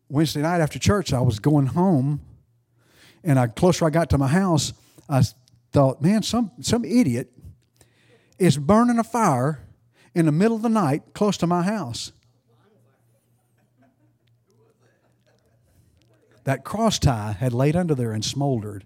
[0.10, 2.22] Wednesday night after church, I was going home,
[3.24, 4.74] and I closer I got to my house,
[5.10, 5.24] I
[5.72, 7.32] thought, man, some some idiot
[8.42, 9.60] is burning a fire
[10.16, 12.12] in the middle of the night close to my house.
[16.44, 18.84] That cross tie had laid under there and smoldered.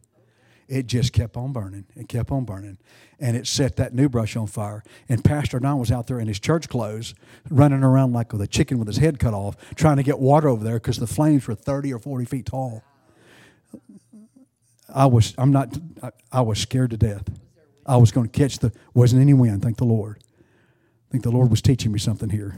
[0.67, 1.85] It just kept on burning.
[1.95, 2.79] It kept on burning.
[3.17, 4.83] And it set that new brush on fire.
[5.07, 7.15] And Pastor Don was out there in his church clothes,
[7.49, 10.49] running around like with a chicken with his head cut off, trying to get water
[10.49, 12.83] over there because the flames were 30 or 40 feet tall.
[14.93, 17.29] I was, I'm not, I, I was scared to death.
[17.85, 20.17] I was going to catch the, wasn't any wind, thank the Lord.
[20.19, 22.55] I think the Lord was teaching me something here.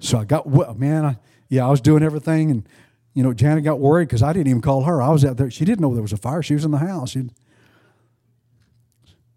[0.00, 2.50] So I got, well, man, I, yeah, I was doing everything.
[2.50, 2.68] And,
[3.14, 5.00] you know, Janet got worried because I didn't even call her.
[5.02, 5.50] I was out there.
[5.50, 6.42] She didn't know there was a fire.
[6.42, 7.10] She was in the house.
[7.10, 7.30] She,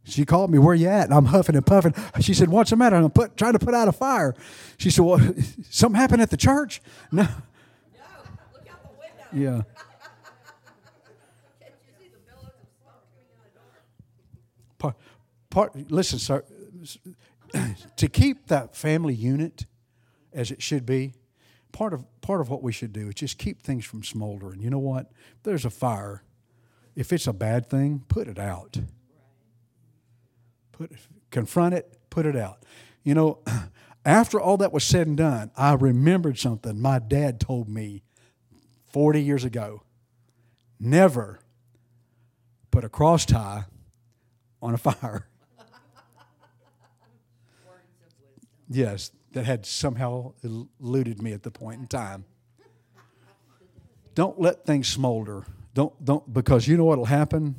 [0.03, 1.05] she called me, where you at?
[1.05, 1.93] And I'm huffing and puffing.
[2.19, 2.97] She said, what's the matter?
[2.97, 4.35] I'm put, trying to put out a fire.
[4.77, 5.19] She said, well,
[5.69, 6.81] something happened at the church?
[7.11, 7.23] No.
[7.23, 7.29] No,
[8.53, 8.89] look out the
[9.33, 9.63] window.
[9.63, 9.63] Yeah.
[14.81, 14.95] part,
[15.51, 16.43] part listen, sir,
[17.97, 19.67] to keep that family unit
[20.33, 21.13] as it should be,
[21.71, 24.61] part of part of what we should do is just keep things from smoldering.
[24.61, 25.11] You know what?
[25.37, 26.23] If there's a fire.
[26.95, 28.77] If it's a bad thing, put it out.
[30.71, 30.91] Put
[31.29, 32.63] confront it, put it out.
[33.03, 33.39] You know,
[34.05, 38.03] after all that was said and done, I remembered something my dad told me
[38.87, 39.83] 40 years ago.
[40.79, 41.39] Never
[42.71, 43.65] put a cross tie
[44.61, 45.27] on a fire.
[48.75, 52.25] Yes, that had somehow eluded me at the point in time.
[54.13, 55.45] Don't let things smolder.
[55.73, 57.55] Don't don't because you know what'll happen?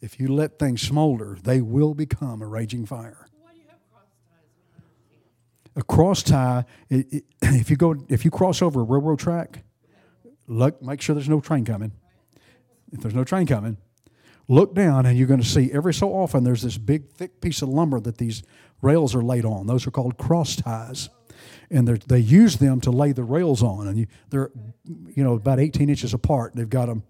[0.00, 3.26] If you let things smolder, they will become a raging fire.
[5.76, 9.64] A cross tie, it, it, if you go, if you cross over a railroad track,
[10.46, 11.92] look, make sure there's no train coming.
[12.92, 13.78] If there's no train coming,
[14.48, 17.62] look down and you're going to see every so often there's this big thick piece
[17.62, 18.42] of lumber that these
[18.82, 19.66] rails are laid on.
[19.66, 21.08] Those are called cross ties.
[21.70, 23.88] And they use them to lay the rails on.
[23.88, 24.50] And you, they're
[24.84, 26.54] you know about 18 inches apart.
[26.54, 27.04] They've got them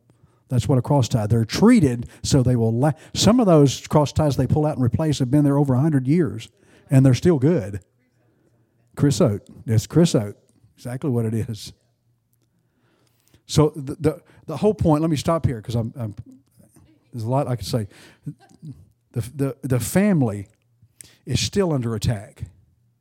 [0.53, 4.13] that's what a cross tie they're treated so they will la- some of those cross
[4.13, 6.51] ties they pull out and replace have been there over 100 years
[6.91, 7.81] and they're still good.
[8.95, 10.37] Creosote it's creosote
[10.77, 11.73] exactly what it is.
[13.47, 16.15] So the, the, the whole point let me stop here because I'm, I'm
[17.13, 17.89] there's a lot I could say.
[19.13, 20.49] The, the, the family
[21.25, 22.45] is still under attack.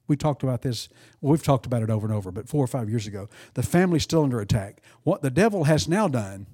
[0.07, 0.89] We talked about this,
[1.21, 3.29] well, we've talked about it over and over, but four or five years ago.
[3.53, 4.81] The family's still under attack.
[5.03, 6.47] What the devil has now done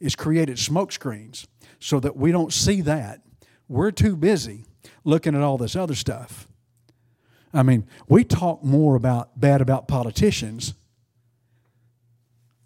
[0.00, 1.46] is created smoke screens
[1.78, 3.20] so that we don't see that.
[3.68, 4.64] We're too busy
[5.04, 6.48] looking at all this other stuff.
[7.52, 10.74] I mean, we talk more about bad about politicians.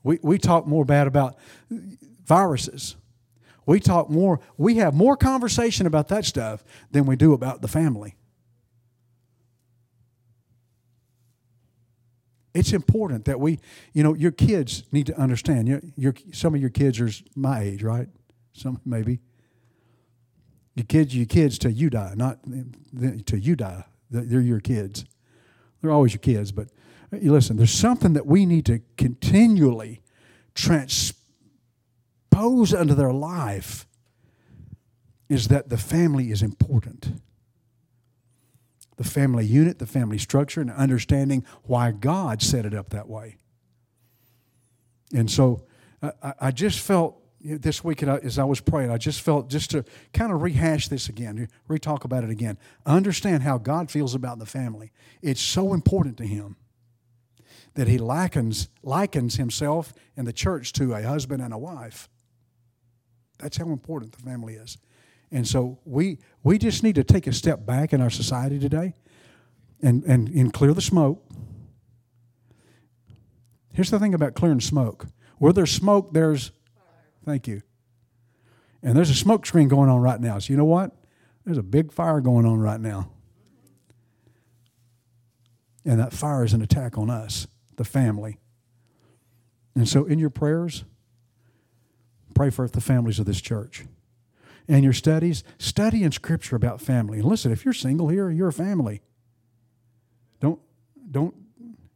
[0.02, 1.36] We, we talk more bad about
[2.24, 2.96] viruses.
[3.66, 7.68] We talk more, we have more conversation about that stuff than we do about the
[7.68, 8.16] family.
[12.54, 13.58] It's important that we,
[13.92, 15.68] you know, your kids need to understand.
[15.68, 18.08] Your, your, some of your kids are my age, right?
[18.52, 19.20] Some maybe.
[20.74, 22.38] Your kids, your kids till you die, not
[23.26, 23.84] till you die.
[24.10, 25.04] They're your kids.
[25.80, 26.68] They're always your kids, but
[27.12, 27.56] uh, you listen.
[27.56, 30.02] There's something that we need to continually
[30.54, 31.14] transpose
[32.72, 33.86] into their life.
[35.28, 37.20] Is that the family is important?
[39.02, 43.36] The family unit, the family structure, and understanding why God set it up that way.
[45.12, 45.64] And so
[46.00, 49.84] I, I just felt this week as I was praying, I just felt just to
[50.12, 52.58] kind of rehash this again, re-talk about it again.
[52.86, 54.92] Understand how God feels about the family.
[55.20, 56.54] It's so important to Him
[57.74, 62.08] that He likens likens Himself and the church to a husband and a wife.
[63.40, 64.78] That's how important the family is.
[65.32, 68.94] And so we we just need to take a step back in our society today
[69.82, 71.24] and, and, and clear the smoke.
[73.72, 75.06] Here's the thing about clearing smoke.
[75.38, 76.52] Where there's smoke, there's
[77.24, 77.62] Thank you.
[78.82, 80.38] And there's a smoke screen going on right now.
[80.38, 80.92] So you know what?
[81.44, 83.10] There's a big fire going on right now.
[85.84, 88.38] And that fire is an attack on us, the family.
[89.74, 90.84] And so in your prayers,
[92.34, 93.84] pray for the families of this church.
[94.68, 97.18] And your studies, study in scripture about family.
[97.18, 99.02] And listen, if you're single here, you're a family.
[100.40, 100.60] Don't
[101.10, 101.34] don't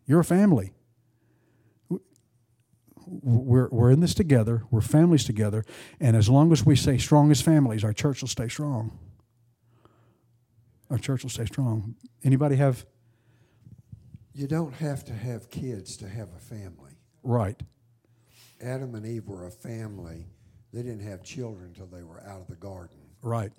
[0.06, 0.72] you're a family
[3.06, 4.64] we're, we're in this together.
[4.70, 5.64] We're families together.
[6.00, 8.98] And as long as we stay strong as families, our church will stay strong.
[10.90, 11.94] Our church will stay strong.
[12.22, 12.84] Anybody have?
[14.34, 16.92] You don't have to have kids to have a family.
[17.22, 17.60] Right.
[18.60, 20.26] Adam and Eve were a family.
[20.72, 22.98] They didn't have children until they were out of the garden.
[23.22, 23.52] Right.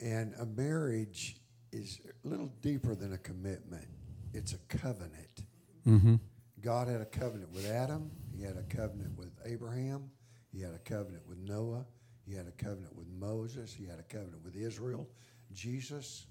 [0.00, 1.36] And a marriage
[1.72, 3.86] is a little deeper than a commitment.
[4.32, 5.44] It's a covenant.
[5.86, 6.16] Mm-hmm.
[6.60, 10.10] God had a covenant with Adam, He had a covenant with Abraham,
[10.52, 11.84] He had a covenant with Noah,
[12.26, 15.08] He had a covenant with Moses, He had a covenant with Israel.
[15.52, 16.26] Jesus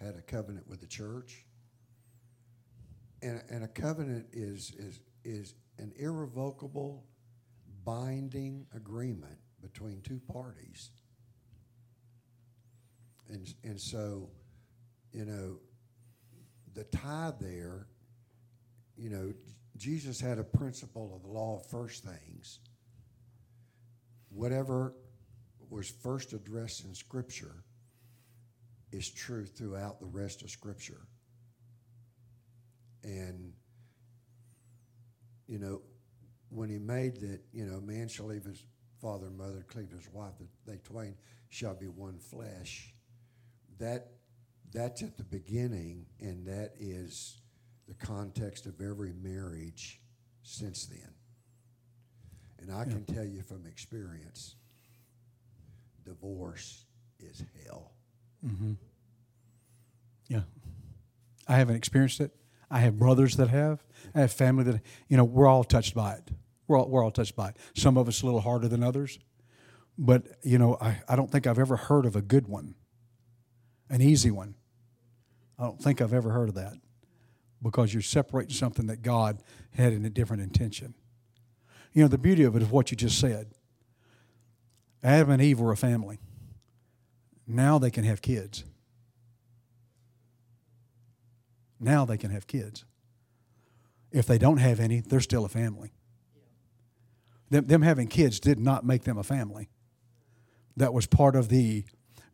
[0.00, 1.44] had a covenant with the church.
[3.22, 7.04] And, and a covenant is, is, is an irrevocable,
[7.88, 10.90] binding agreement between two parties.
[13.30, 14.28] And, and so,
[15.10, 15.56] you know,
[16.74, 17.86] the tie there,
[18.98, 19.32] you know,
[19.78, 22.58] Jesus had a principle of the law of first things.
[24.28, 24.92] Whatever
[25.70, 27.64] was first addressed in Scripture
[28.92, 31.06] is true throughout the rest of Scripture.
[33.02, 33.54] And,
[35.46, 35.80] you know,
[36.50, 38.64] when he made that, you know, man shall leave his
[39.00, 41.14] father and mother, cleave to his wife, that they twain
[41.48, 42.94] shall be one flesh.
[43.78, 44.08] That
[44.72, 47.40] that's at the beginning, and that is
[47.86, 50.00] the context of every marriage
[50.42, 51.14] since then.
[52.60, 52.92] And I yeah.
[52.92, 54.56] can tell you from experience,
[56.04, 56.84] divorce
[57.18, 57.92] is hell.
[58.44, 58.72] Mm-hmm.
[60.28, 60.42] Yeah.
[61.46, 62.30] I haven't experienced it.
[62.70, 63.82] I have brothers that have.
[64.14, 66.30] I have family that, you know, we're all touched by it.
[66.66, 67.56] We're all, we're all touched by it.
[67.74, 69.18] Some of us a little harder than others.
[69.96, 72.74] But, you know, I, I don't think I've ever heard of a good one,
[73.90, 74.54] an easy one.
[75.58, 76.74] I don't think I've ever heard of that
[77.60, 79.42] because you're separating something that God
[79.74, 80.94] had in a different intention.
[81.92, 83.48] You know, the beauty of it is what you just said.
[85.02, 86.18] Adam and Eve were a family.
[87.46, 88.64] Now they can have kids.
[91.80, 92.84] Now they can have kids.
[94.10, 95.92] If they don't have any, they're still a family.
[97.50, 99.68] Them, them having kids did not make them a family.
[100.76, 101.84] That was part of the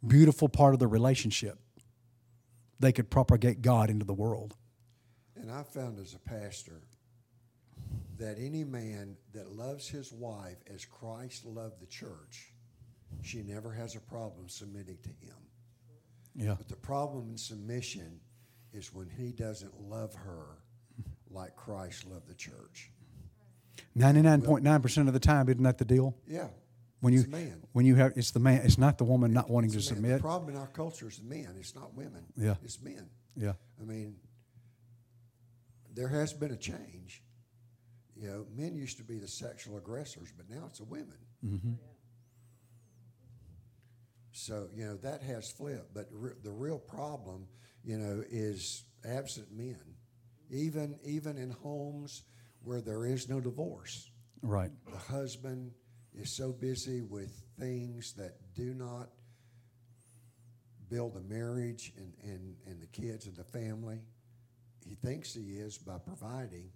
[0.07, 1.59] beautiful part of the relationship.
[2.81, 4.57] They could propagate God into the world.
[5.37, 6.83] And I found as a pastor
[8.19, 12.53] that any man that loves his wife as Christ loved the church,
[13.23, 15.37] she never has a problem submitting to him.
[16.35, 16.55] Yeah.
[16.57, 18.21] But the problem in submission
[18.75, 20.59] is when he doesn't love her
[21.31, 22.91] like Christ loved the church.
[23.95, 26.17] Ninety-nine point nine percent of the time, isn't that the deal?
[26.27, 26.49] Yeah.
[27.01, 27.25] When you
[27.73, 30.17] when you have it's the man, it's not the woman not wanting to submit.
[30.17, 31.55] The problem in our culture is men.
[31.59, 32.25] It's not women.
[32.37, 32.55] Yeah.
[32.65, 33.09] It's men.
[33.37, 33.53] Yeah.
[33.81, 34.17] I mean,
[35.95, 37.23] there has been a change.
[38.17, 41.19] You know, men used to be the sexual aggressors, but now it's the women.
[41.45, 41.73] Mm-hmm.
[44.37, 47.47] So you know that has flipped, but re- the real problem,
[47.85, 49.79] you know, is absent men,
[50.51, 52.25] even even in homes
[52.63, 54.11] where there is no divorce.
[54.43, 54.73] Right.
[54.91, 55.71] The husband
[56.13, 57.31] is so busy with
[57.61, 59.09] things that do not
[60.91, 64.01] build a marriage and, and, and the kids and the family
[64.85, 66.71] he thinks he is by providing,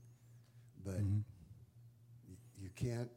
[0.84, 1.18] but mm-hmm.
[2.28, 3.11] you, you can't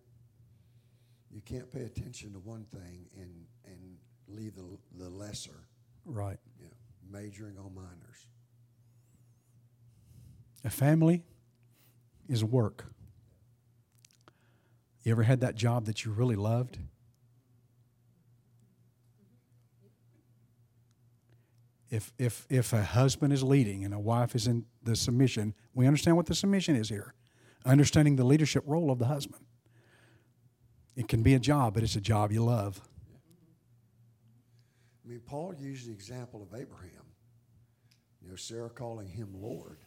[1.32, 3.98] You can't pay attention to one thing and, and
[4.36, 4.66] leave the,
[4.98, 5.68] the lesser,
[6.06, 6.38] Right.
[6.62, 6.70] know,
[7.10, 8.28] majoring on minors.
[10.64, 11.24] A family
[12.28, 12.86] is work.
[15.04, 16.78] You ever had that job that you really loved?
[21.90, 25.88] If, if, if a husband is leading and a wife is in the submission, we
[25.88, 27.14] understand what the submission is here.
[27.66, 29.44] Understanding the leadership role of the husband.
[30.96, 32.82] It can be a job, but it's a job you love.
[35.12, 37.04] Mean, Paul used the example of Abraham.
[38.22, 39.80] You know, Sarah calling him Lord.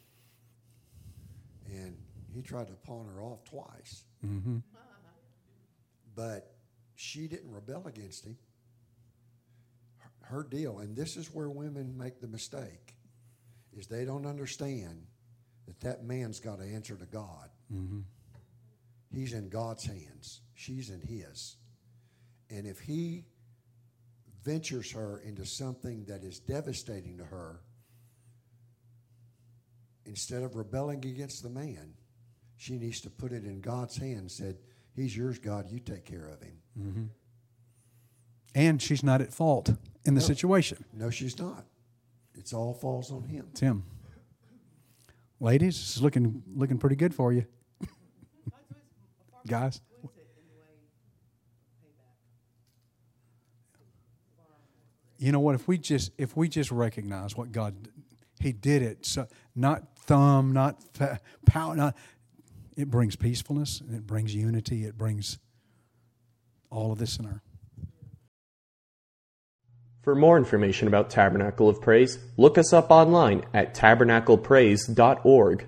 [1.66, 1.96] And
[2.34, 4.04] he tried to pawn her off twice.
[4.24, 4.58] Mm-hmm.
[6.14, 6.52] But
[6.94, 8.36] she didn't rebel against him.
[9.96, 12.94] Her, her deal, and this is where women make the mistake,
[13.72, 15.06] is they don't understand
[15.66, 17.48] that that man's got to answer to God.
[17.72, 18.00] Mm-hmm.
[19.10, 20.42] He's in God's hands.
[20.54, 21.56] She's in his.
[22.50, 23.24] And if he
[24.44, 27.60] ventures her into something that is devastating to her,
[30.06, 31.94] instead of rebelling against the man,
[32.56, 34.34] she needs to put it in God's hands.
[34.34, 34.58] Said,
[34.94, 35.68] "He's yours, God.
[35.70, 37.04] You take care of him." Mm-hmm.
[38.54, 39.70] And she's not at fault
[40.04, 40.26] in the No.
[40.26, 40.84] situation.
[40.92, 41.64] No, she's not.
[42.34, 43.48] It's all falls on him.
[43.54, 43.84] Tim.
[45.40, 47.46] Ladies, this is looking looking pretty good for you.
[49.46, 49.80] Guys.
[55.24, 55.54] You know what?
[55.54, 57.88] If we just if we just recognize what God
[58.40, 60.78] He did it, so not thumb, not
[61.46, 61.96] power, not
[62.76, 64.84] it brings peacefulness and it brings unity.
[64.84, 65.38] It brings
[66.68, 67.40] all of this in our
[70.02, 75.66] For more information about Tabernacle of Praise, look us up online at tabernaclepraise.org.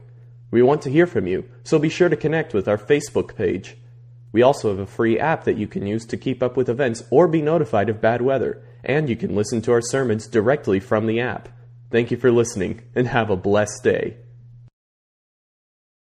[0.51, 3.79] We want to hear from you, so be sure to connect with our Facebook page.
[4.33, 7.05] We also have a free app that you can use to keep up with events
[7.11, 11.07] or be notified of bad weather, and you can listen to our sermons directly from
[11.07, 11.51] the app.
[11.91, 14.17] Thank you for listening, and have a blessed day.